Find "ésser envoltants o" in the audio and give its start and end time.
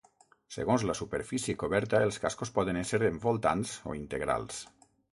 2.83-3.99